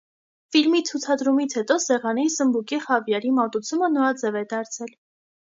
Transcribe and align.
Ֆիլմի 0.53 0.79
ցուցադրումից 0.89 1.55
հետո 1.57 1.77
սեղանին 1.83 2.31
սմբուկի 2.37 2.81
խավիարի 2.87 3.35
մատուցումը 3.43 3.93
նորաձև 3.93 4.43
է 4.43 4.45
դարձել.։ 4.57 4.99